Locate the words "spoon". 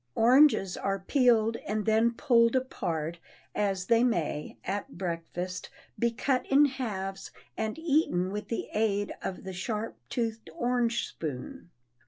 11.07-11.69